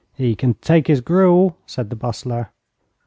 [0.13, 2.49] 'He can take his gruel,' said the Bustler.